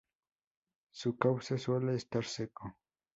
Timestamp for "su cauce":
0.89-1.59